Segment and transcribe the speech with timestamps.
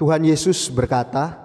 [0.00, 1.36] Tuhan Yesus berkata,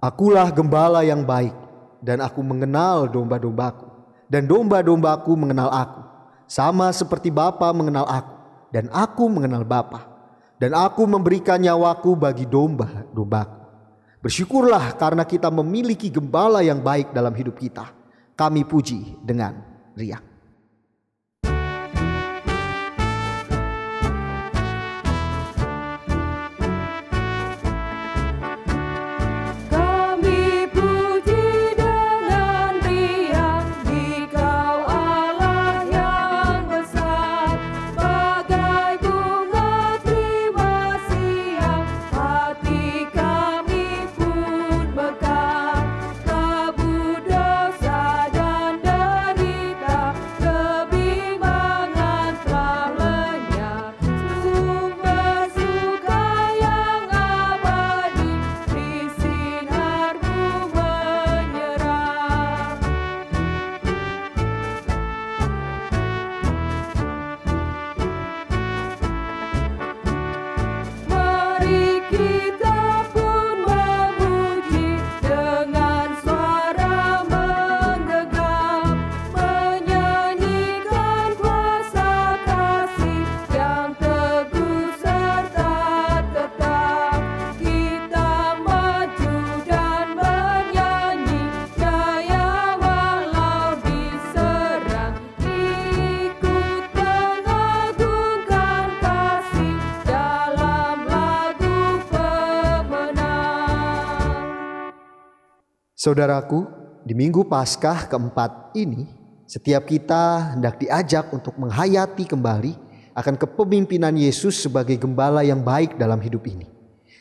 [0.00, 1.52] Akulah gembala yang baik
[2.00, 3.84] dan aku mengenal domba-dombaku
[4.32, 6.00] dan domba-dombaku mengenal aku.
[6.48, 8.34] Sama seperti Bapa mengenal aku
[8.72, 10.08] dan aku mengenal Bapa.
[10.56, 13.60] Dan aku memberikan nyawaku bagi domba-dombaku.
[14.22, 17.90] Bersyukurlah karena kita memiliki gembala yang baik dalam hidup kita.
[18.38, 19.58] Kami puji dengan
[19.98, 20.31] riak.
[106.02, 106.66] Saudaraku,
[107.06, 109.06] di minggu Paskah keempat ini,
[109.46, 112.74] setiap kita hendak diajak untuk menghayati kembali
[113.14, 116.66] akan kepemimpinan Yesus sebagai gembala yang baik dalam hidup ini.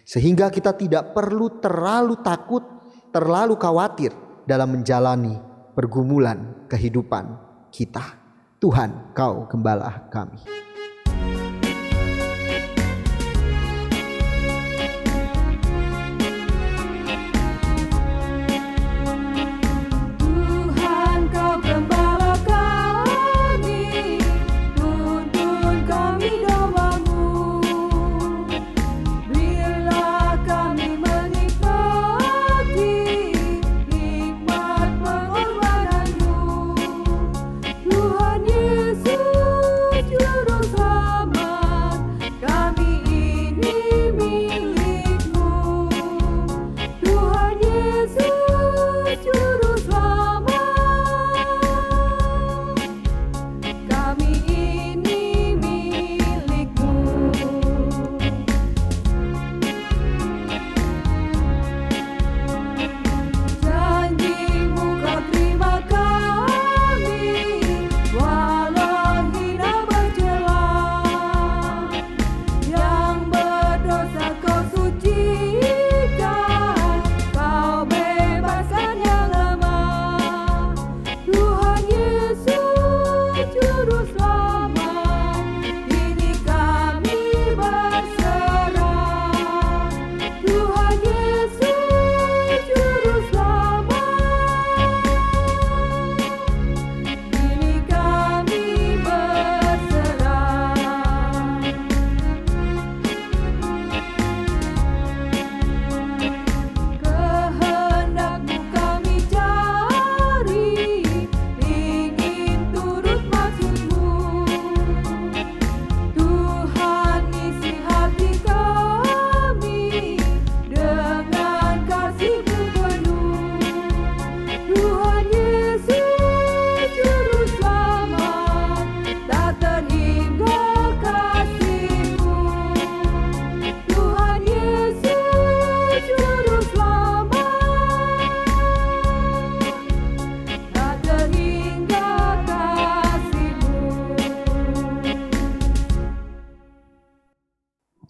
[0.01, 2.65] Sehingga kita tidak perlu terlalu takut,
[3.13, 4.17] terlalu khawatir
[4.49, 5.37] dalam menjalani
[5.77, 7.37] pergumulan kehidupan
[7.69, 8.17] kita.
[8.57, 10.41] Tuhan, Kau gembala kami.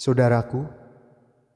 [0.01, 0.65] Saudaraku,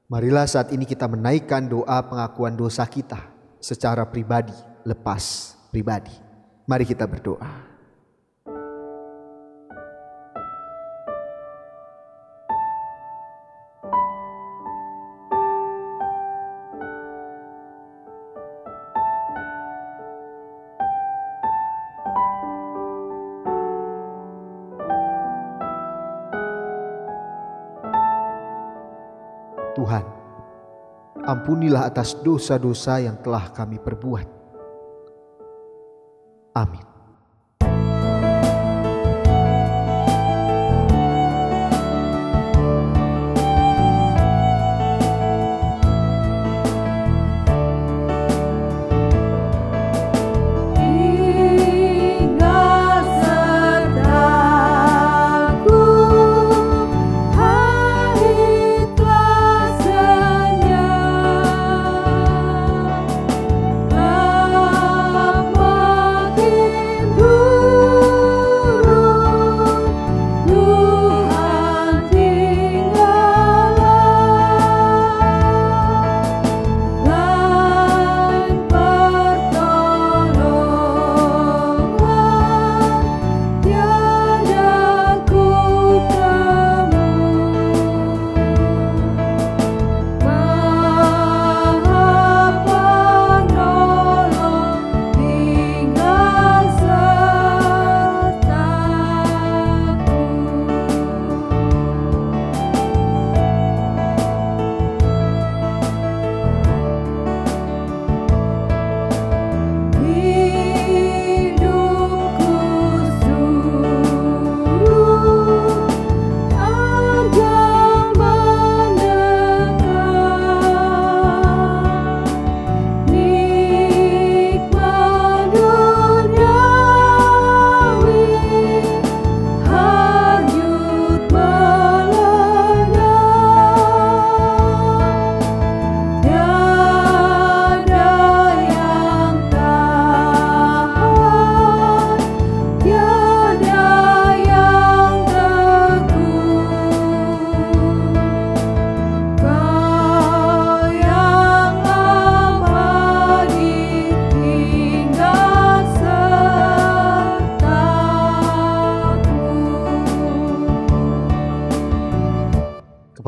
[0.06, 3.18] marilah saat ini kita menaikkan doa pengakuan dosa kita
[3.58, 4.54] secara pribadi,
[4.86, 6.14] lepas pribadi.
[6.62, 7.75] Mari kita berdoa.
[31.46, 34.26] Ampunilah atas dosa-dosa yang telah kami perbuat.
[36.58, 36.85] Amin.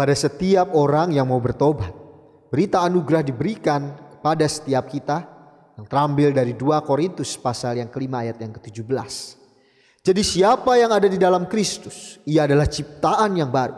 [0.08, 1.92] Kepada setiap orang yang mau bertobat.
[2.48, 5.20] Berita anugerah diberikan kepada setiap kita
[5.76, 8.88] yang terambil dari 2 Korintus pasal yang kelima ayat yang ke-17.
[10.00, 13.76] Jadi siapa yang ada di dalam Kristus, ia adalah ciptaan yang baru.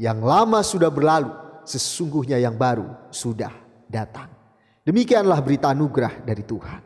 [0.00, 1.28] Yang lama sudah berlalu,
[1.68, 3.52] sesungguhnya yang baru sudah
[3.84, 4.32] datang.
[4.80, 6.85] Demikianlah berita anugerah dari Tuhan.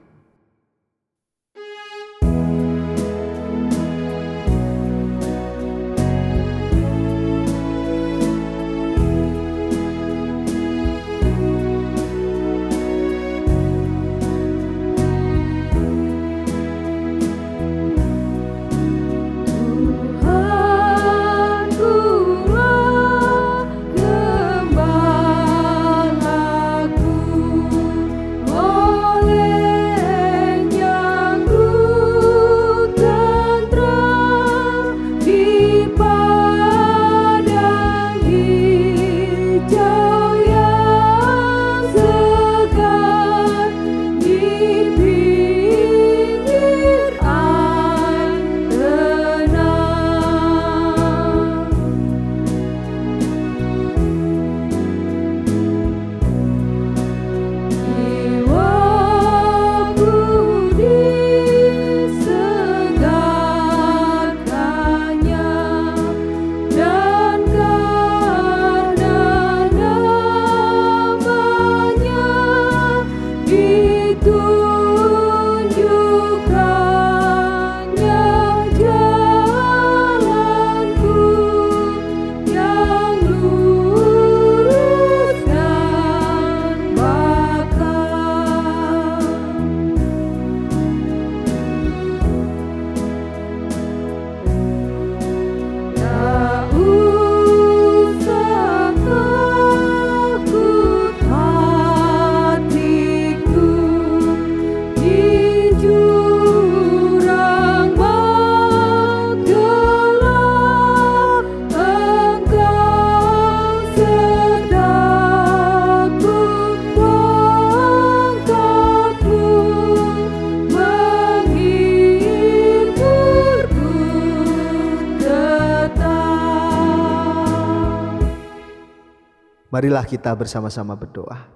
[129.80, 131.48] Marilah kita bersama-sama berdoa.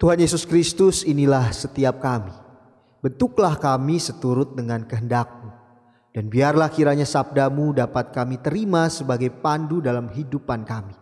[0.00, 2.32] Tuhan Yesus Kristus, inilah setiap kami.
[3.04, 5.52] Bentuklah kami seturut dengan kehendak-Mu.
[6.16, 10.96] Dan biarlah kiranya sabdamu dapat kami terima sebagai pandu dalam hidupan kami.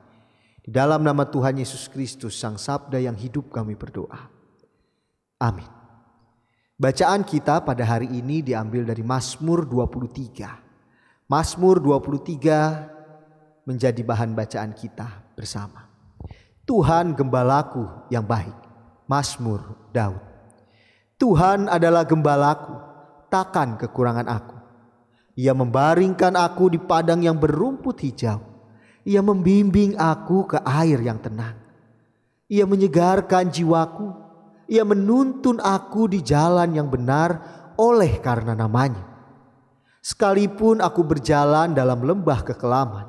[0.59, 4.27] Di dalam nama Tuhan Yesus Kristus, Sang Sabda yang hidup kami berdoa.
[5.39, 5.71] Amin.
[6.75, 11.31] Bacaan kita pada hari ini diambil dari Mazmur 23.
[11.31, 15.84] Mazmur 23 menjadi bahan bacaan kita bersama.
[16.65, 18.57] Tuhan gembalaku yang baik.
[19.05, 20.21] Mazmur Daud.
[21.21, 22.73] Tuhan adalah gembalaku,
[23.29, 24.57] takkan kekurangan aku.
[25.37, 28.55] Ia membaringkan aku di padang yang berumput hijau
[29.05, 31.61] ia membimbing aku ke air yang tenang.
[32.49, 34.25] Ia menyegarkan jiwaku.
[34.65, 37.37] Ia menuntun aku di jalan yang benar
[37.77, 39.05] oleh karena namanya.
[40.01, 43.09] Sekalipun aku berjalan dalam lembah kekelaman,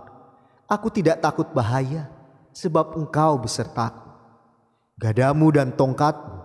[0.67, 2.11] aku tidak takut bahaya
[2.55, 4.07] sebab engkau besertaku.
[4.95, 6.39] Gadamu dan tongkatmu,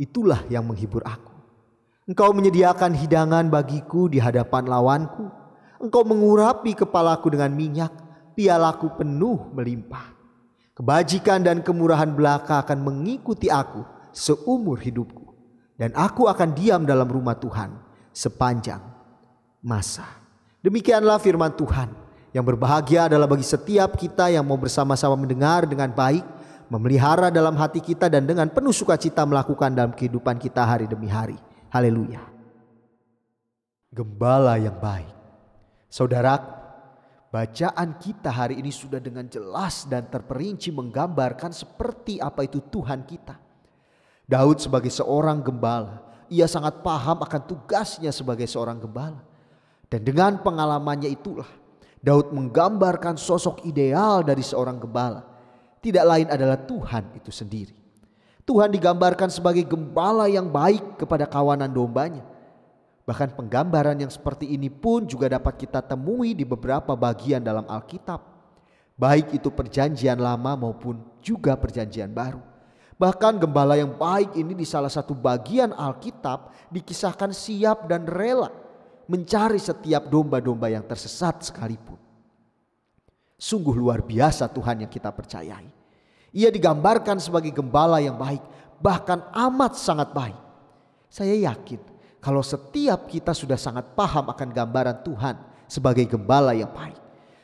[0.00, 1.36] itulah yang menghibur aku.
[2.08, 5.28] Engkau menyediakan hidangan bagiku di hadapan lawanku.
[5.78, 7.92] Engkau mengurapi kepalaku dengan minyak
[8.32, 10.16] pialaku penuh melimpah.
[10.72, 13.84] Kebajikan dan kemurahan belaka akan mengikuti aku
[14.16, 15.28] seumur hidupku.
[15.76, 17.72] Dan aku akan diam dalam rumah Tuhan
[18.16, 18.80] sepanjang
[19.60, 20.08] masa.
[20.64, 21.99] Demikianlah firman Tuhan.
[22.30, 26.22] Yang berbahagia adalah bagi setiap kita yang mau bersama-sama mendengar dengan baik,
[26.70, 31.34] memelihara dalam hati kita dan dengan penuh sukacita melakukan dalam kehidupan kita hari demi hari.
[31.74, 32.22] Haleluya.
[33.90, 35.10] Gembala yang baik.
[35.90, 36.60] Saudara,
[37.30, 43.38] Bacaan kita hari ini sudah dengan jelas dan terperinci menggambarkan seperti apa itu Tuhan kita.
[44.26, 49.22] Daud sebagai seorang gembala, ia sangat paham akan tugasnya sebagai seorang gembala.
[49.86, 51.46] Dan dengan pengalamannya itulah
[52.00, 55.24] Daud menggambarkan sosok ideal dari seorang gembala.
[55.80, 57.76] Tidak lain adalah Tuhan itu sendiri.
[58.44, 62.24] Tuhan digambarkan sebagai gembala yang baik kepada kawanan dombanya
[63.10, 68.22] Bahkan penggambaran yang seperti ini pun juga dapat kita temui di beberapa bagian dalam Alkitab.
[68.94, 72.38] Baik itu perjanjian lama maupun juga perjanjian baru.
[72.94, 78.54] Bahkan gembala yang baik ini di salah satu bagian Alkitab dikisahkan siap dan rela
[79.10, 81.98] mencari setiap domba-domba yang tersesat sekalipun.
[83.34, 85.66] Sungguh luar biasa Tuhan yang kita percayai.
[86.30, 88.38] Ia digambarkan sebagai gembala yang baik,
[88.78, 90.38] bahkan amat sangat baik.
[91.10, 91.82] Saya yakin
[92.22, 95.34] kalau setiap kita sudah sangat paham akan gambaran Tuhan
[95.66, 96.94] sebagai gembala yang baik.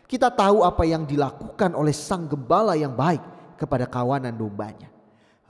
[0.07, 3.19] Kita tahu apa yang dilakukan oleh sang gembala yang baik
[3.59, 4.87] kepada kawanan dombanya.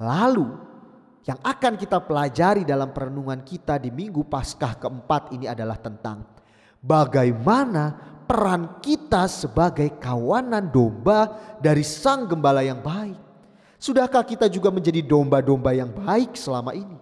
[0.01, 0.49] Lalu
[1.27, 6.23] yang akan kita pelajari dalam perenungan kita di minggu Paskah keempat ini adalah tentang
[6.79, 7.99] bagaimana
[8.31, 13.19] peran kita sebagai kawanan domba dari sang gembala yang baik.
[13.77, 16.95] Sudahkah kita juga menjadi domba-domba yang baik selama ini?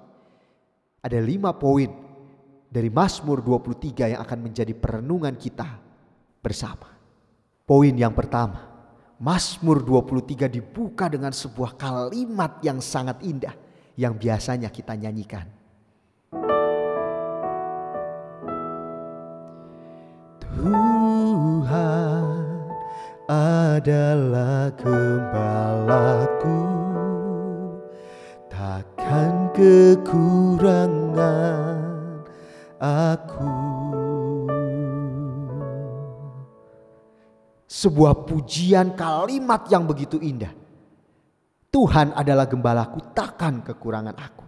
[1.05, 1.93] Ada lima poin
[2.73, 5.69] dari Mazmur 23 yang akan menjadi perenungan kita
[6.41, 6.97] bersama.
[7.69, 8.73] Poin yang pertama,
[9.21, 13.64] Mazmur 23 dibuka dengan sebuah kalimat yang sangat indah
[13.95, 15.47] yang biasanya kita nyanyikan.
[20.55, 22.25] Tuhan
[23.29, 26.63] adalah gembalaku
[28.51, 31.15] takkan kekurangan
[32.83, 33.53] aku.
[37.69, 40.64] Sebuah pujian kalimat yang begitu indah.
[41.75, 44.47] Tuhan adalah gembalaku, takkan kekurangan aku.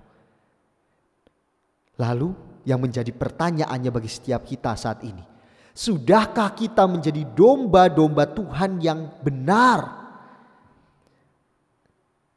[1.98, 2.30] Lalu
[2.62, 5.26] yang menjadi pertanyaannya bagi setiap kita saat ini.
[5.74, 10.06] Sudahkah kita menjadi domba-domba Tuhan yang benar?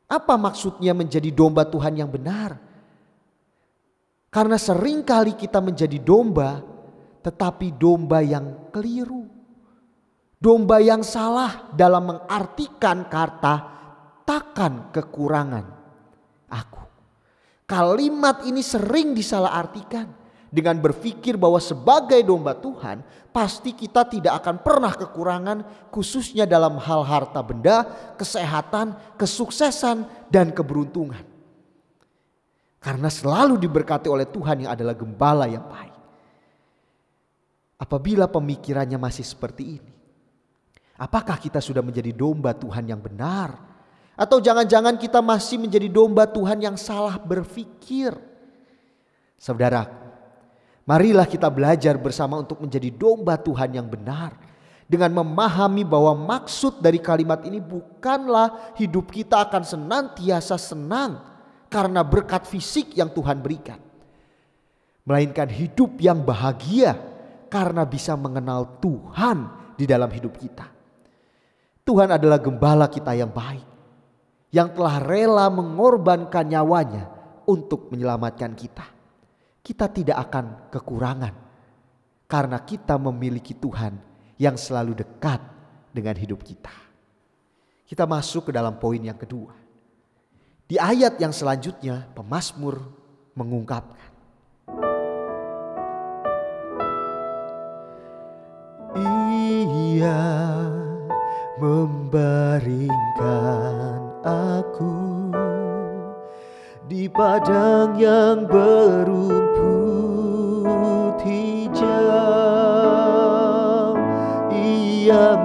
[0.10, 2.58] Apa maksudnya menjadi domba Tuhan yang benar?
[4.34, 6.66] Karena sering kali kita menjadi domba,
[7.22, 9.30] tetapi domba yang keliru.
[10.42, 13.79] Domba yang salah dalam mengartikan kata
[14.30, 15.66] takkan kekurangan
[16.54, 16.86] aku.
[17.66, 20.06] Kalimat ini sering disalahartikan
[20.54, 23.02] dengan berpikir bahwa sebagai domba Tuhan
[23.34, 27.90] pasti kita tidak akan pernah kekurangan khususnya dalam hal harta benda,
[28.22, 31.26] kesehatan, kesuksesan dan keberuntungan.
[32.78, 35.98] Karena selalu diberkati oleh Tuhan yang adalah gembala yang baik.
[37.80, 39.94] Apabila pemikirannya masih seperti ini.
[41.00, 43.69] Apakah kita sudah menjadi domba Tuhan yang benar?
[44.20, 48.12] Atau jangan-jangan kita masih menjadi domba Tuhan yang salah berpikir?
[49.40, 49.88] Saudara,
[50.84, 54.36] marilah kita belajar bersama untuk menjadi domba Tuhan yang benar.
[54.90, 61.22] Dengan memahami bahwa maksud dari kalimat ini bukanlah hidup kita akan senantiasa senang
[61.70, 63.78] karena berkat fisik yang Tuhan berikan,
[65.06, 66.98] melainkan hidup yang bahagia
[67.54, 69.46] karena bisa mengenal Tuhan
[69.78, 70.66] di dalam hidup kita.
[71.86, 73.79] Tuhan adalah gembala kita yang baik,
[74.50, 77.06] yang telah rela mengorbankan nyawanya
[77.46, 78.86] untuk menyelamatkan kita.
[79.62, 81.34] Kita tidak akan kekurangan
[82.26, 83.94] karena kita memiliki Tuhan
[84.42, 85.42] yang selalu dekat
[85.94, 86.74] dengan hidup kita.
[87.86, 89.54] Kita masuk ke dalam poin yang kedua.
[90.70, 92.86] Di ayat yang selanjutnya, pemazmur
[93.34, 94.10] mengungkapkan,
[98.94, 100.49] Ia
[101.60, 104.96] membaringkan aku
[106.88, 109.60] di padang yang berumput
[111.20, 112.00] hijau.
[114.56, 115.36] Ia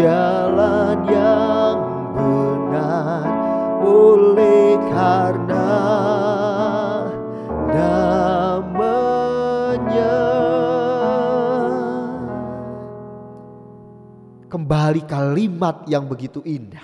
[0.00, 1.76] jalan yang
[2.16, 3.28] benar
[3.84, 5.68] oleh karena
[7.68, 8.88] namanya.
[14.48, 16.82] Kembali kalimat yang begitu indah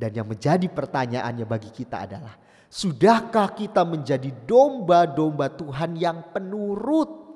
[0.00, 2.32] dan yang menjadi pertanyaannya bagi kita adalah
[2.70, 7.29] Sudahkah kita menjadi domba-domba Tuhan yang penurut?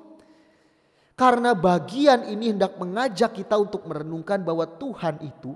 [1.15, 5.55] Karena bagian ini hendak mengajak kita untuk merenungkan bahwa Tuhan itu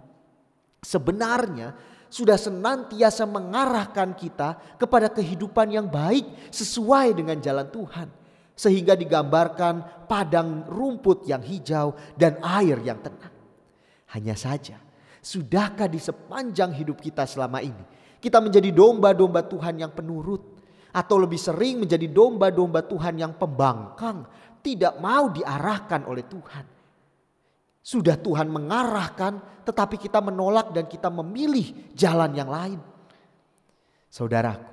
[0.79, 1.75] sebenarnya
[2.07, 8.07] sudah senantiasa mengarahkan kita kepada kehidupan yang baik sesuai dengan jalan Tuhan.
[8.55, 13.31] Sehingga digambarkan padang rumput yang hijau dan air yang tenang.
[14.15, 14.79] Hanya saja,
[15.23, 20.59] sudahkah di sepanjang hidup kita selama ini kita menjadi domba-domba Tuhan yang penurut.
[20.89, 24.25] Atau lebih sering menjadi domba-domba Tuhan yang pembangkang.
[24.59, 26.65] Tidak mau diarahkan oleh Tuhan.
[27.79, 32.79] Sudah Tuhan mengarahkan tetapi kita menolak dan kita memilih jalan yang lain.
[34.11, 34.67] Saudaraku,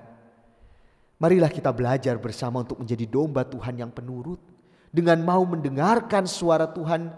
[1.23, 4.43] marilah kita belajar bersama untuk menjadi domba Tuhan yang penurut.
[4.87, 7.13] Dengan mau mendengarkan suara Tuhan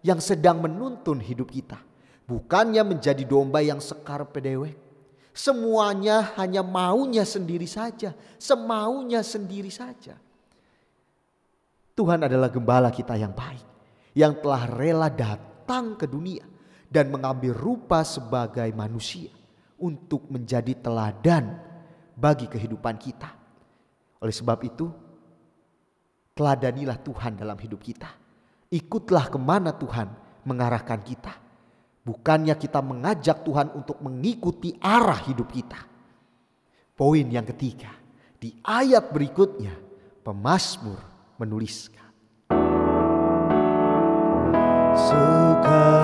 [0.00, 1.76] yang sedang menuntun hidup kita.
[2.24, 4.88] Bukannya menjadi domba yang sekar pedewek
[5.38, 8.10] Semuanya hanya maunya sendiri saja,
[8.42, 10.18] semaunya sendiri saja.
[11.98, 13.66] Tuhan adalah gembala kita yang baik,
[14.14, 16.46] yang telah rela datang ke dunia
[16.86, 19.34] dan mengambil rupa sebagai manusia
[19.82, 21.58] untuk menjadi teladan
[22.14, 23.34] bagi kehidupan kita.
[24.22, 24.86] Oleh sebab itu,
[26.38, 28.10] teladanilah Tuhan dalam hidup kita.
[28.70, 30.06] Ikutlah ke mana Tuhan
[30.46, 31.48] mengarahkan kita
[32.08, 35.76] Bukannya kita mengajak Tuhan untuk mengikuti arah hidup kita.
[36.96, 37.92] Poin yang ketiga,
[38.40, 39.76] di ayat berikutnya,
[40.24, 40.96] pemazmur
[41.38, 42.10] menuliskan.
[44.98, 45.97] Sekalipun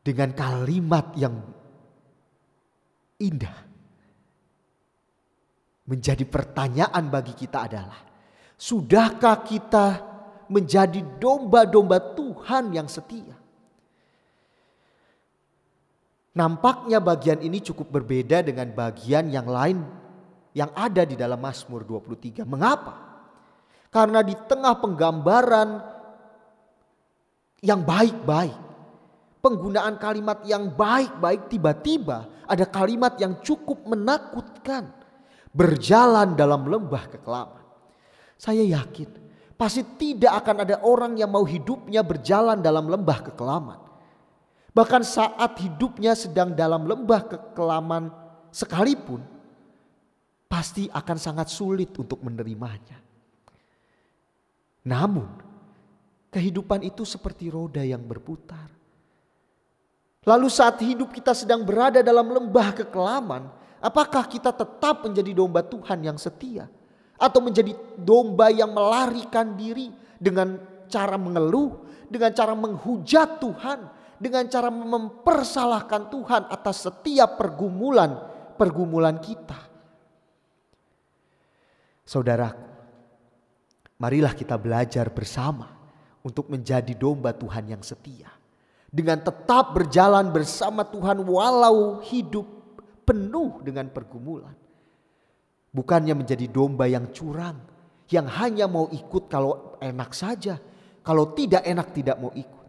[0.00, 1.36] dengan kalimat yang
[3.20, 3.68] indah.
[5.90, 8.00] Menjadi pertanyaan bagi kita adalah,
[8.54, 9.86] sudahkah kita
[10.46, 13.36] menjadi domba-domba Tuhan yang setia?
[16.30, 19.82] Nampaknya bagian ini cukup berbeda dengan bagian yang lain
[20.54, 22.46] yang ada di dalam Mazmur 23.
[22.46, 22.94] Mengapa?
[23.90, 25.68] Karena di tengah penggambaran
[27.66, 28.69] yang baik-baik,
[29.40, 34.92] penggunaan kalimat yang baik-baik tiba-tiba ada kalimat yang cukup menakutkan.
[35.50, 37.64] Berjalan dalam lembah kekelaman.
[38.38, 39.10] Saya yakin
[39.58, 43.80] pasti tidak akan ada orang yang mau hidupnya berjalan dalam lembah kekelaman.
[44.70, 48.14] Bahkan saat hidupnya sedang dalam lembah kekelaman
[48.54, 49.20] sekalipun
[50.46, 53.02] pasti akan sangat sulit untuk menerimanya.
[54.86, 55.28] Namun
[56.30, 58.79] kehidupan itu seperti roda yang berputar
[60.28, 63.48] Lalu saat hidup kita sedang berada dalam lembah kekelaman,
[63.80, 66.68] apakah kita tetap menjadi domba Tuhan yang setia?
[67.16, 69.88] Atau menjadi domba yang melarikan diri
[70.20, 70.60] dengan
[70.92, 73.78] cara mengeluh, dengan cara menghujat Tuhan,
[74.20, 78.30] dengan cara mempersalahkan Tuhan atas setiap pergumulan
[78.60, 79.56] pergumulan kita.
[82.04, 82.68] Saudaraku,
[83.96, 85.72] marilah kita belajar bersama
[86.20, 88.39] untuk menjadi domba Tuhan yang setia.
[88.90, 92.46] Dengan tetap berjalan bersama Tuhan walau hidup
[93.06, 94.54] penuh dengan pergumulan.
[95.70, 97.54] Bukannya menjadi domba yang curang,
[98.10, 100.58] yang hanya mau ikut kalau enak saja,
[101.06, 102.66] kalau tidak enak tidak mau ikut.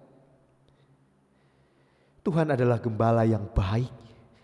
[2.21, 3.89] Tuhan adalah gembala yang baik,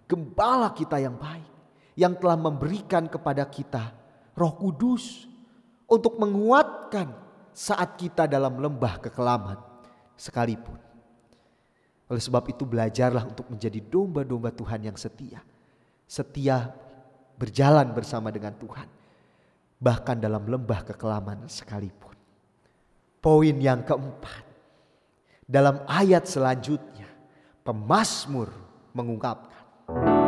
[0.09, 1.45] gembala kita yang baik,
[1.93, 3.93] yang telah memberikan kepada kita
[4.33, 5.29] Roh Kudus
[5.85, 7.13] untuk menguatkan
[7.53, 9.57] saat kita dalam lembah kekelaman
[10.17, 10.86] sekalipun.
[12.07, 15.43] Oleh sebab itu belajarlah untuk menjadi domba-domba Tuhan yang setia.
[16.07, 16.71] Setia
[17.35, 18.87] berjalan bersama dengan Tuhan.
[19.77, 22.15] Bahkan dalam lembah kekelaman sekalipun.
[23.19, 24.43] Poin yang keempat.
[25.43, 27.07] Dalam ayat selanjutnya.
[27.67, 28.49] Pemasmur
[28.95, 30.26] mengungkapkan.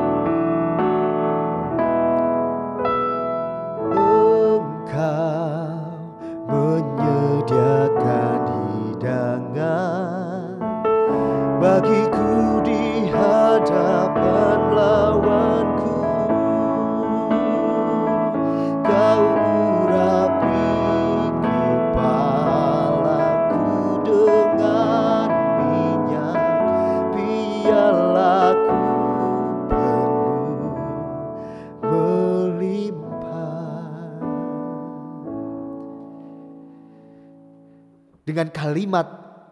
[38.40, 39.08] Dengan kalimat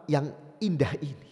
[0.08, 0.32] yang
[0.64, 1.28] indah ini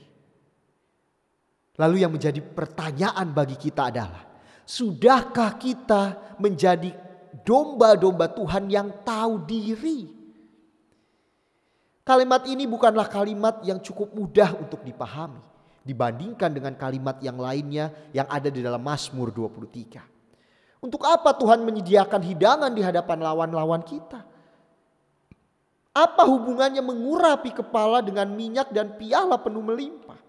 [1.75, 4.23] Lalu yang menjadi pertanyaan bagi kita adalah,
[4.63, 6.95] sudahkah kita menjadi
[7.43, 10.07] domba-domba Tuhan yang tahu diri?
[12.05, 15.41] Kalimat ini bukanlah kalimat yang cukup mudah untuk dipahami
[15.83, 20.79] dibandingkan dengan kalimat yang lainnya yang ada di dalam Mazmur 23.
[20.85, 24.21] Untuk apa Tuhan menyediakan hidangan di hadapan lawan-lawan kita?
[25.95, 30.19] Apa hubungannya mengurapi kepala dengan minyak dan piala penuh melimpah?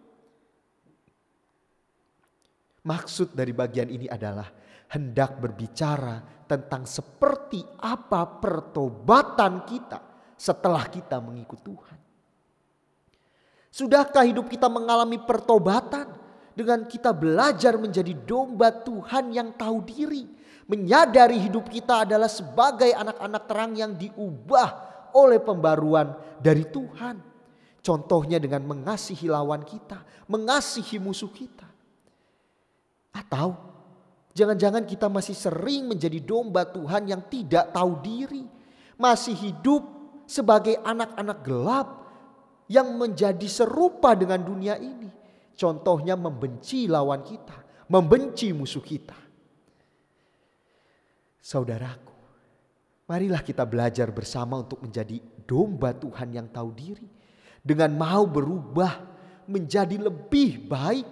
[2.87, 4.47] Maksud dari bagian ini adalah
[4.95, 9.99] hendak berbicara tentang seperti apa pertobatan kita
[10.39, 11.99] setelah kita mengikut Tuhan.
[13.75, 16.15] Sudahkah hidup kita mengalami pertobatan
[16.55, 20.31] dengan kita belajar menjadi domba Tuhan yang tahu diri,
[20.71, 27.17] menyadari hidup kita adalah sebagai anak-anak terang yang diubah oleh pembaruan dari Tuhan.
[27.81, 31.65] Contohnya dengan mengasihi lawan kita, mengasihi musuh kita.
[33.15, 33.57] Atau
[34.37, 38.45] jangan-jangan kita masih sering menjadi domba Tuhan yang tidak tahu diri.
[39.01, 39.87] Masih hidup
[40.27, 41.89] sebagai anak-anak gelap
[42.67, 45.09] yang menjadi serupa dengan dunia ini.
[45.57, 49.17] Contohnya membenci lawan kita, membenci musuh kita.
[51.41, 52.06] Saudaraku,
[53.07, 57.09] marilah kita belajar bersama untuk menjadi domba Tuhan yang tahu diri.
[57.67, 59.03] Dengan mau berubah
[59.51, 61.07] menjadi lebih baik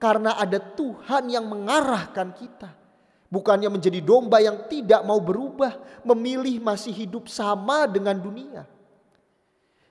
[0.00, 2.70] karena ada Tuhan yang mengarahkan kita.
[3.32, 8.68] Bukannya menjadi domba yang tidak mau berubah, memilih masih hidup sama dengan dunia.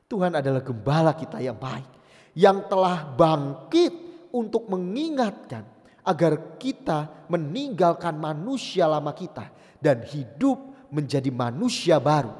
[0.06, 1.89] Tuhan adalah gembala kita yang baik,
[2.38, 3.93] yang telah bangkit
[4.30, 5.65] untuk mengingatkan
[6.06, 9.49] agar kita meninggalkan manusia lama kita
[9.82, 12.36] dan hidup menjadi manusia baru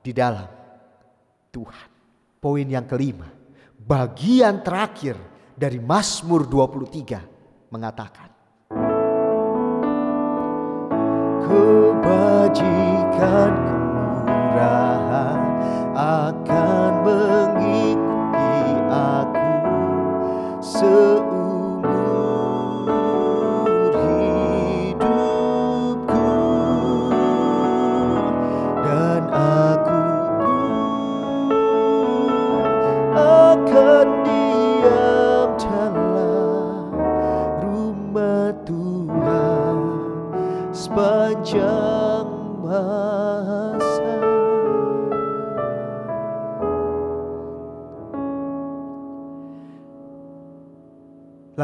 [0.00, 0.48] di dalam
[1.52, 1.88] Tuhan.
[2.42, 3.28] Poin yang kelima,
[3.78, 5.14] bagian terakhir
[5.54, 8.32] dari Mazmur 23 mengatakan.
[11.42, 15.40] Kebajikan kemurahan
[15.94, 16.91] akan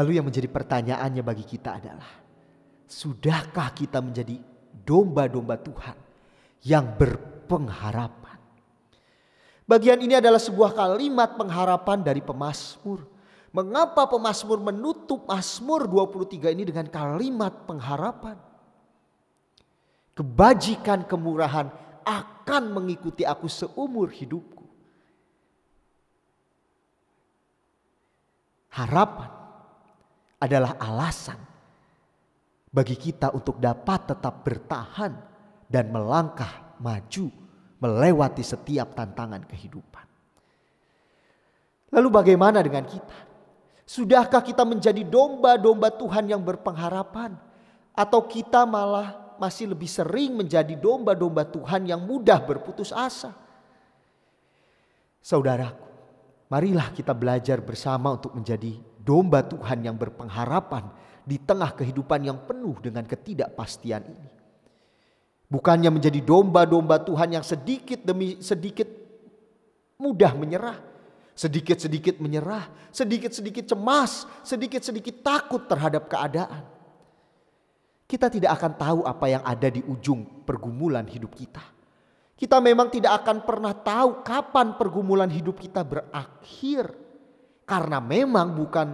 [0.09, 2.09] Lalu yang menjadi pertanyaannya bagi kita adalah,
[2.89, 4.41] sudahkah kita menjadi
[4.73, 5.93] domba-domba Tuhan
[6.65, 8.41] yang berpengharapan?
[9.69, 13.05] Bagian ini adalah sebuah kalimat pengharapan dari pemazmur.
[13.53, 18.41] Mengapa pemazmur menutup Mazmur 23 ini dengan kalimat pengharapan?
[20.17, 21.69] Kebajikan kemurahan
[22.01, 24.65] akan mengikuti aku seumur hidupku.
[28.73, 29.37] Harapan
[30.39, 31.37] adalah alasan
[32.71, 35.13] bagi kita untuk dapat tetap bertahan
[35.67, 37.27] dan melangkah maju
[37.79, 40.05] melewati setiap tantangan kehidupan.
[41.89, 43.27] Lalu bagaimana dengan kita?
[43.89, 47.33] Sudahkah kita menjadi domba-domba Tuhan yang berpengharapan?
[47.97, 53.33] Atau kita malah masih lebih sering menjadi domba-domba Tuhan yang mudah berputus asa?
[55.19, 55.83] Saudaraku,
[56.47, 58.77] marilah kita belajar bersama untuk menjadi
[59.09, 60.85] domba Tuhan yang berpengharapan
[61.25, 64.29] di tengah kehidupan yang penuh dengan ketidakpastian ini.
[65.49, 68.85] Bukannya menjadi domba-domba Tuhan yang sedikit demi sedikit
[69.97, 70.77] mudah menyerah,
[71.33, 76.69] sedikit-sedikit menyerah, sedikit-sedikit cemas, sedikit-sedikit takut terhadap keadaan.
[78.05, 81.65] Kita tidak akan tahu apa yang ada di ujung pergumulan hidup kita.
[82.37, 87.08] Kita memang tidak akan pernah tahu kapan pergumulan hidup kita berakhir.
[87.69, 88.87] Karena memang bukan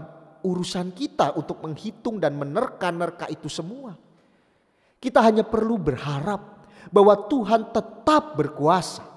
[0.44, 3.96] urusan kita untuk menghitung dan menerka-nerka itu semua.
[5.00, 9.08] Kita hanya perlu berharap bahwa Tuhan tetap berkuasa.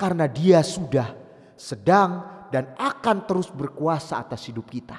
[0.00, 1.12] Karena dia sudah
[1.54, 4.98] sedang dan akan terus berkuasa atas hidup kita.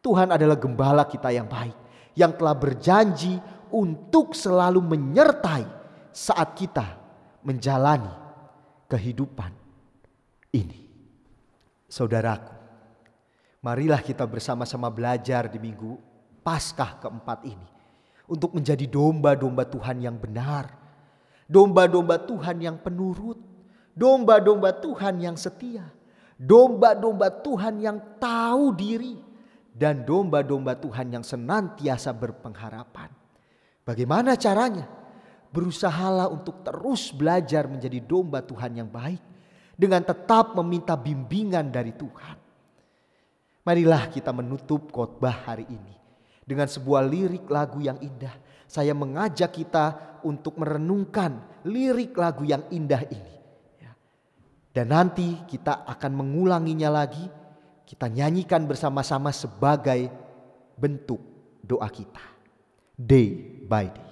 [0.00, 1.76] Tuhan adalah gembala kita yang baik,
[2.16, 3.36] yang telah berjanji
[3.74, 5.66] untuk selalu menyertai
[6.14, 6.96] saat kita
[7.44, 8.10] menjalani
[8.88, 9.52] kehidupan
[10.56, 10.88] ini.
[11.88, 12.57] Saudaraku,
[13.62, 15.98] marilah kita bersama-sama belajar di minggu
[16.42, 17.68] Paskah keempat ini
[18.24, 20.72] untuk menjadi domba-domba Tuhan yang benar,
[21.44, 23.36] domba-domba Tuhan yang penurut,
[23.92, 25.84] domba-domba Tuhan yang setia,
[26.40, 29.16] domba-domba Tuhan yang tahu diri,
[29.78, 33.14] dan domba-domba Tuhan yang senantiasa berpengharapan.
[33.86, 34.90] Bagaimana caranya?
[35.48, 39.22] Berusahalah untuk terus belajar menjadi domba Tuhan yang baik
[39.78, 42.47] dengan tetap meminta bimbingan dari Tuhan.
[43.68, 45.92] Marilah kita menutup khotbah hari ini
[46.40, 48.32] dengan sebuah lirik lagu yang indah.
[48.64, 53.36] Saya mengajak kita untuk merenungkan lirik lagu yang indah ini.
[54.72, 57.28] Dan nanti kita akan mengulanginya lagi.
[57.84, 60.08] Kita nyanyikan bersama-sama sebagai
[60.80, 61.20] bentuk
[61.60, 62.24] doa kita.
[62.96, 64.07] Day by day.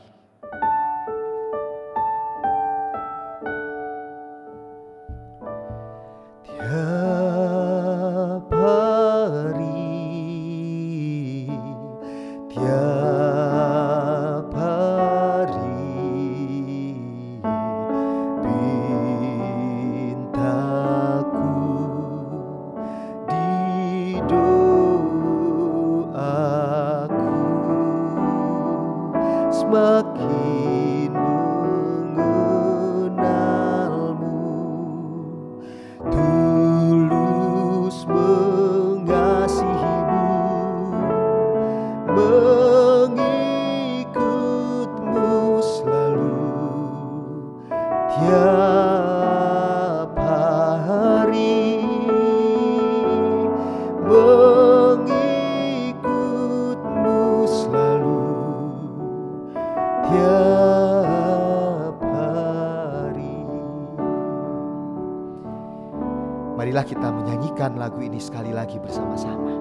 [67.57, 69.53] Kita menyanyikan lagu ini sekali lagi bersama-sama.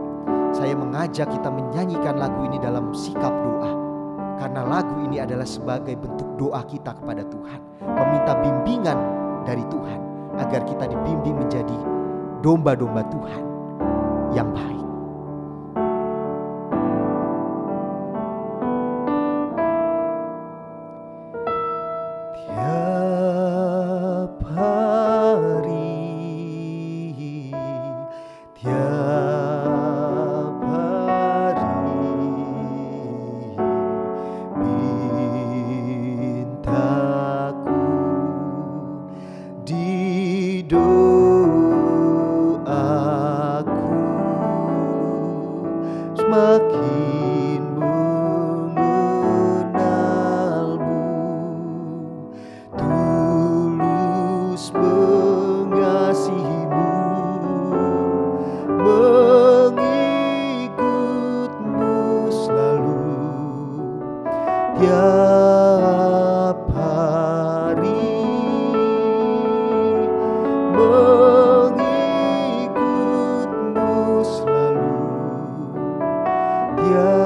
[0.52, 3.72] Saya mengajak kita menyanyikan lagu ini dalam sikap doa.
[4.36, 7.56] Karena lagu ini adalah sebagai bentuk doa kita kepada Tuhan.
[7.88, 9.00] Meminta bimbingan
[9.48, 10.00] dari Tuhan.
[10.44, 11.80] Agar kita dibimbing menjadi
[12.44, 13.44] domba-domba Tuhan
[14.36, 14.75] yang baik.
[64.86, 68.06] setiap hari
[70.78, 72.22] mengikutmu
[74.22, 74.94] selalu.
[76.78, 77.18] Tiap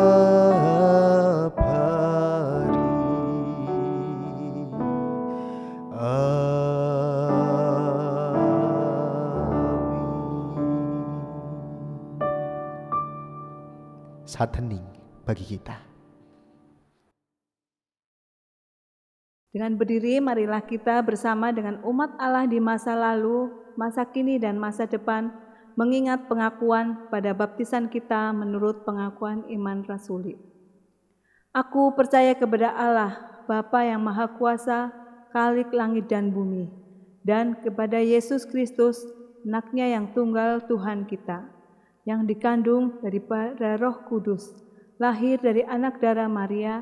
[1.59, 2.79] hari
[5.99, 7.11] Amin.
[14.23, 14.87] Saat hening
[15.27, 15.88] bagi kita.
[19.69, 24.89] Dengan berdiri, marilah kita bersama dengan umat Allah di masa lalu, masa kini, dan masa
[24.89, 25.29] depan,
[25.77, 30.41] mengingat pengakuan pada baptisan kita menurut pengakuan iman rasuli.
[31.53, 34.89] Aku percaya kepada Allah, Bapa yang Maha Kuasa,
[35.37, 36.65] Khalik langit dan bumi,
[37.21, 39.05] dan kepada Yesus Kristus,
[39.45, 41.45] anaknya yang tunggal Tuhan kita,
[42.09, 44.49] yang dikandung daripada roh kudus,
[44.97, 46.81] lahir dari anak darah Maria,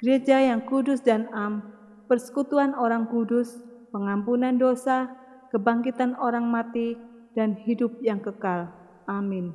[0.00, 1.64] gereja yang kudus dan am,
[2.06, 5.08] persekutuan orang kudus, pengampunan dosa,
[5.52, 6.96] kebangkitan orang mati,
[7.36, 8.72] dan hidup yang kekal.
[9.04, 9.52] Amin.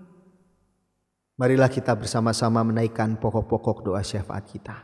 [1.41, 4.77] Marilah kita bersama-sama menaikkan pokok-pokok doa syafaat kita.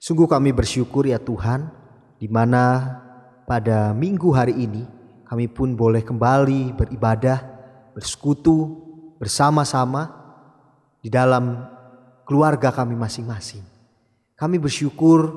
[0.00, 1.68] Sungguh kami bersyukur ya Tuhan,
[2.16, 2.96] di mana
[3.44, 4.84] pada minggu hari ini
[5.28, 7.40] kami pun boleh kembali beribadah,
[7.92, 8.80] bersekutu
[9.20, 10.08] bersama-sama
[11.04, 11.68] di dalam
[12.24, 13.73] keluarga kami masing-masing.
[14.34, 15.30] Kami bersyukur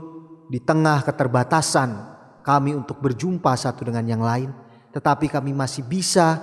[0.50, 4.50] di tengah keterbatasan kami untuk berjumpa satu dengan yang lain,
[4.96, 6.40] tetapi kami masih bisa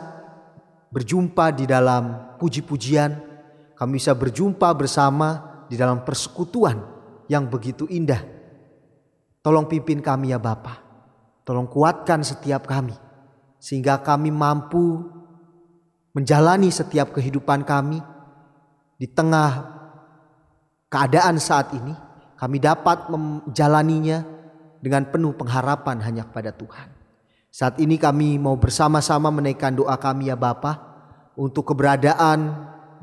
[0.95, 3.11] berjumpa di dalam puji-pujian,
[3.75, 6.79] kami bisa berjumpa bersama di dalam persekutuan
[7.27, 8.23] yang begitu indah.
[9.43, 10.81] Tolong pimpin kami ya Bapa.
[11.45, 12.97] Tolong kuatkan setiap kami
[13.61, 15.05] sehingga kami mampu
[16.15, 18.01] menjalani setiap kehidupan kami
[18.97, 19.73] di tengah
[20.89, 22.04] keadaan saat ini
[22.35, 24.27] kami dapat menjalaninya
[24.83, 26.93] dengan penuh pengharapan hanya kepada Tuhan.
[27.55, 30.77] Saat ini kami mau bersama-sama menaikkan doa kami ya Bapa
[31.39, 32.51] untuk keberadaan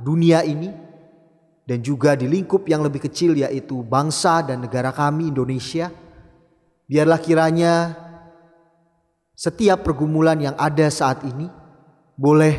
[0.04, 0.70] dunia ini
[1.64, 5.88] dan juga di lingkup yang lebih kecil yaitu bangsa dan negara kami Indonesia.
[6.86, 7.96] Biarlah kiranya
[9.32, 11.48] setiap pergumulan yang ada saat ini
[12.20, 12.56] boleh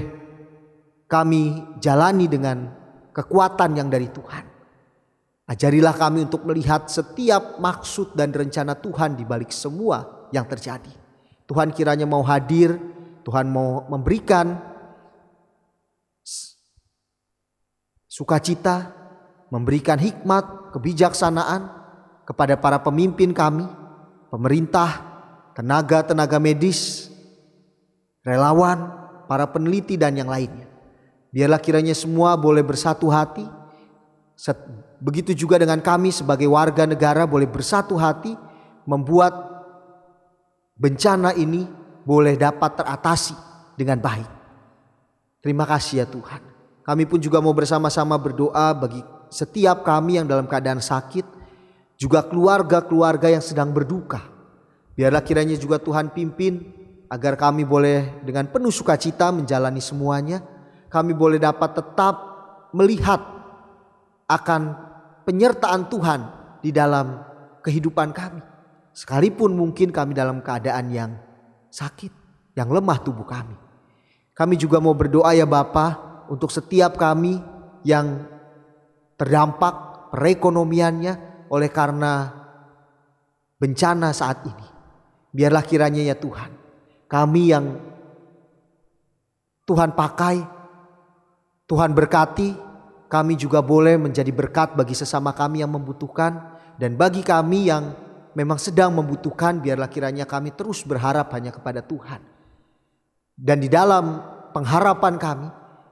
[1.07, 2.73] kami jalani dengan
[3.13, 4.52] kekuatan yang dari Tuhan.
[5.43, 10.91] Ajarilah kami untuk melihat setiap maksud dan rencana Tuhan di balik semua yang terjadi.
[11.51, 12.79] Tuhan kiranya mau hadir,
[13.27, 14.55] Tuhan mau memberikan
[18.07, 18.95] sukacita,
[19.51, 21.69] memberikan hikmat, kebijaksanaan
[22.23, 23.67] kepada para pemimpin kami,
[24.31, 25.03] pemerintah,
[25.59, 27.11] tenaga-tenaga medis,
[28.23, 30.71] relawan, para peneliti dan yang lainnya.
[31.35, 33.45] Biarlah kiranya semua boleh bersatu hati
[35.03, 38.39] Begitu juga dengan kami sebagai warga negara boleh bersatu hati
[38.87, 39.35] membuat
[40.79, 41.67] bencana ini
[42.07, 43.35] boleh dapat teratasi
[43.75, 44.31] dengan baik.
[45.43, 46.39] Terima kasih ya Tuhan.
[46.87, 51.27] Kami pun juga mau bersama-sama berdoa bagi setiap kami yang dalam keadaan sakit,
[51.99, 54.23] juga keluarga-keluarga yang sedang berduka.
[54.95, 56.63] Biarlah kiranya juga Tuhan pimpin
[57.11, 60.47] agar kami boleh dengan penuh sukacita menjalani semuanya.
[60.87, 62.15] Kami boleh dapat tetap
[62.71, 63.19] melihat
[64.29, 64.92] akan
[65.33, 66.21] penyertaan Tuhan
[66.61, 67.25] di dalam
[67.65, 68.45] kehidupan kami.
[68.93, 71.17] Sekalipun mungkin kami dalam keadaan yang
[71.73, 72.13] sakit,
[72.53, 73.57] yang lemah tubuh kami.
[74.37, 75.97] Kami juga mau berdoa ya Bapa
[76.29, 77.41] untuk setiap kami
[77.81, 78.29] yang
[79.17, 82.29] terdampak perekonomiannya oleh karena
[83.57, 84.69] bencana saat ini.
[85.33, 86.53] Biarlah kiranya ya Tuhan,
[87.09, 87.81] kami yang
[89.65, 90.45] Tuhan pakai,
[91.65, 92.72] Tuhan berkati,
[93.13, 97.93] kami juga boleh menjadi berkat bagi sesama kami yang membutuhkan dan bagi kami yang
[98.33, 102.25] memang sedang membutuhkan biarlah kiranya kami terus berharap hanya kepada Tuhan.
[103.37, 104.17] Dan di dalam
[104.57, 105.49] pengharapan kami,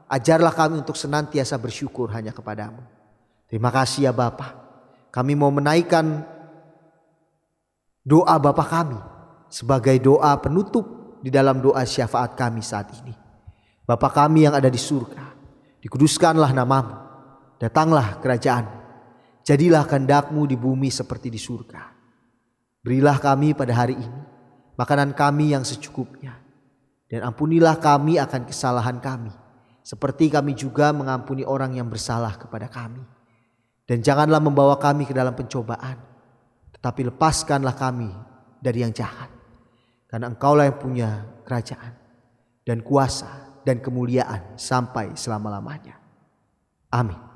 [0.09, 2.81] ajarlah kami untuk senantiasa bersyukur hanya kepadamu.
[3.53, 4.57] Terima kasih ya Bapa.
[5.13, 6.25] Kami mau menaikkan
[8.01, 8.97] doa Bapa kami
[9.53, 13.13] sebagai doa penutup di dalam doa syafaat kami saat ini.
[13.85, 15.37] Bapa kami yang ada di surga,
[15.85, 17.00] dikuduskanlah namamu.
[17.61, 18.65] Datanglah kerajaan.
[19.45, 21.93] Jadilah kehendakmu di bumi seperti di surga.
[22.81, 24.21] Berilah kami pada hari ini
[24.81, 26.41] makanan kami yang secukupnya.
[27.05, 29.35] Dan ampunilah kami akan kesalahan kami.
[29.85, 33.05] Seperti kami juga mengampuni orang yang bersalah kepada kami.
[33.85, 35.99] Dan janganlah membawa kami ke dalam pencobaan.
[36.73, 38.09] Tetapi lepaskanlah kami
[38.63, 39.29] dari yang jahat.
[40.07, 41.11] Karena engkaulah yang punya
[41.45, 41.99] kerajaan.
[42.63, 45.99] Dan kuasa dan kemuliaan sampai selama-lamanya.
[46.95, 47.30] Amin.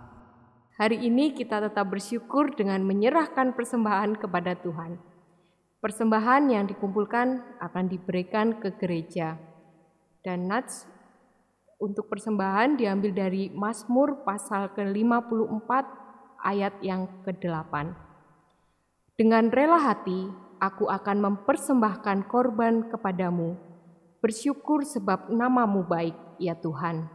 [0.75, 4.99] Hari ini kita tetap bersyukur dengan menyerahkan persembahan kepada Tuhan.
[5.79, 9.39] Persembahan yang dikumpulkan akan diberikan ke gereja.
[10.27, 10.91] Dan nats
[11.79, 15.71] untuk persembahan diambil dari Mazmur pasal ke-54
[16.43, 17.95] ayat yang ke-8.
[19.15, 20.27] Dengan rela hati,
[20.59, 23.55] aku akan mempersembahkan korban kepadamu.
[24.19, 27.14] Bersyukur sebab namamu baik, ya Tuhan.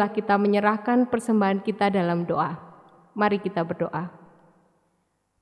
[0.00, 2.56] Marilah kita menyerahkan persembahan kita dalam doa.
[3.12, 4.08] Mari kita berdoa.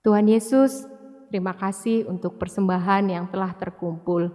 [0.02, 0.82] Tuhan Yesus,
[1.30, 4.26] terima kasih untuk persembahan yang telah terkumpul.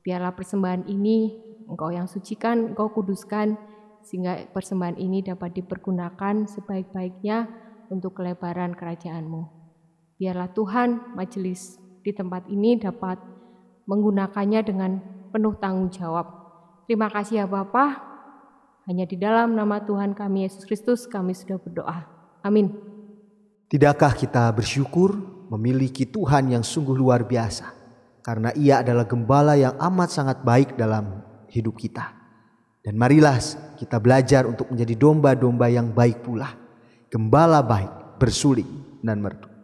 [0.00, 1.36] Biarlah persembahan ini
[1.68, 3.60] Engkau yang sucikan, Engkau kuduskan,
[4.08, 7.44] sehingga persembahan ini dapat dipergunakan sebaik-baiknya
[7.92, 9.52] untuk kelebaran kerajaan-Mu.
[10.16, 13.20] Biarlah Tuhan majelis di tempat ini dapat
[13.84, 14.96] menggunakannya dengan
[15.28, 16.24] penuh tanggung jawab.
[16.88, 18.15] Terima kasih ya Bapak,
[18.86, 22.06] hanya di dalam nama Tuhan kami Yesus Kristus kami sudah berdoa.
[22.46, 22.70] Amin.
[23.66, 25.18] Tidakkah kita bersyukur
[25.50, 27.74] memiliki Tuhan yang sungguh luar biasa?
[28.22, 31.18] Karena ia adalah gembala yang amat sangat baik dalam
[31.50, 32.14] hidup kita.
[32.78, 33.34] Dan marilah
[33.74, 36.54] kita belajar untuk menjadi domba-domba yang baik pula.
[37.10, 39.55] Gembala baik, bersuling dan merdu.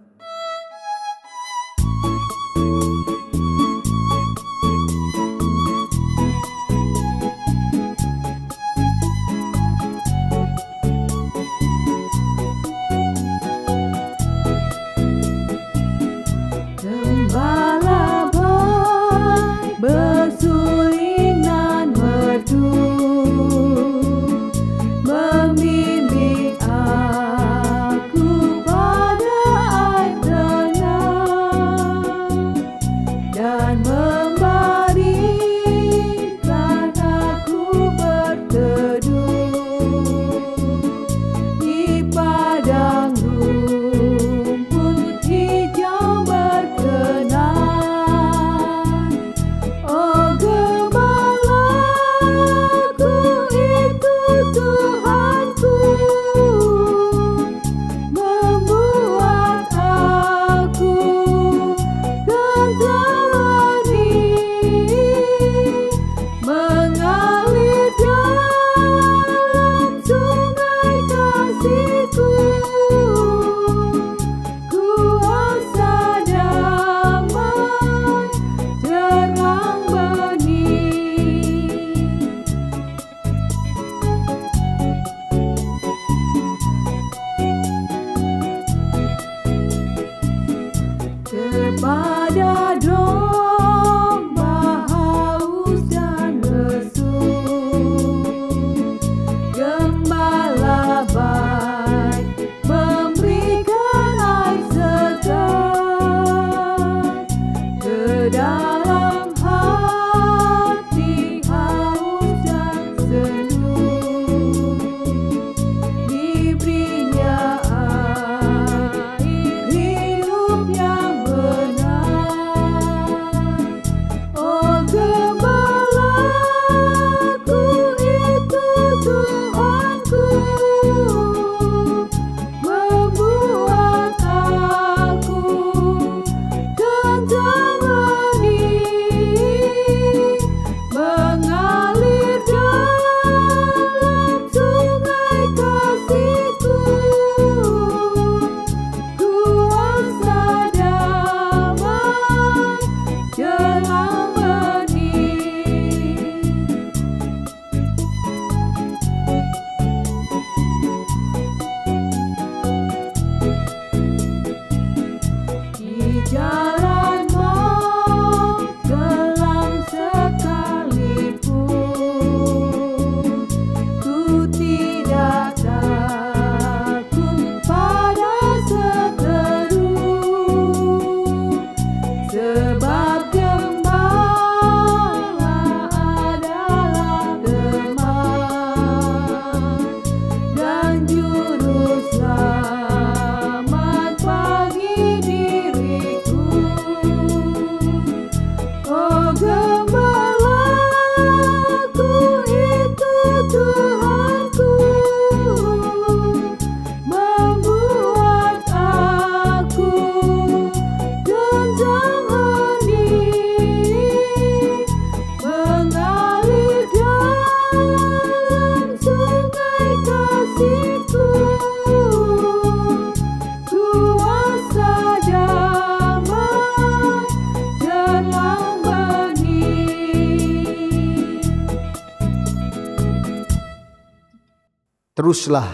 [235.22, 235.70] Teruslah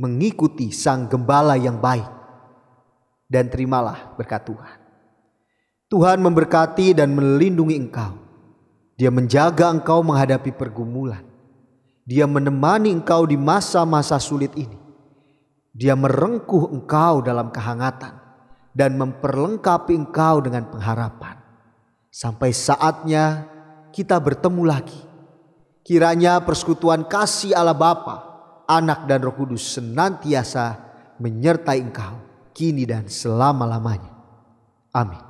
[0.00, 2.08] mengikuti sang gembala yang baik
[3.28, 4.78] dan terimalah berkat Tuhan.
[5.92, 8.16] Tuhan memberkati dan melindungi engkau.
[8.96, 11.20] Dia menjaga engkau menghadapi pergumulan.
[12.08, 14.80] Dia menemani engkau di masa-masa sulit ini.
[15.76, 18.16] Dia merengkuh engkau dalam kehangatan
[18.72, 21.36] dan memperlengkapi engkau dengan pengharapan.
[22.08, 23.44] Sampai saatnya
[23.92, 25.04] kita bertemu lagi.
[25.84, 28.33] Kiranya persekutuan kasih Allah Bapa,
[28.68, 30.80] Anak dan Roh Kudus senantiasa
[31.20, 32.14] menyertai engkau
[32.52, 34.12] kini dan selama-lamanya.
[34.94, 35.23] Amin.